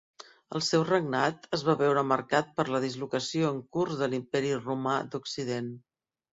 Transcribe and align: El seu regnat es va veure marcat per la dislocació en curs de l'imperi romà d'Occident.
El 0.59 0.61
seu 0.67 0.85
regnat 0.87 1.45
es 1.57 1.63
va 1.67 1.75
veure 1.81 2.05
marcat 2.13 2.49
per 2.61 2.67
la 2.77 2.81
dislocació 2.87 3.53
en 3.53 3.63
curs 3.79 4.03
de 4.03 4.11
l'imperi 4.11 4.53
romà 4.67 4.99
d'Occident. 5.15 5.73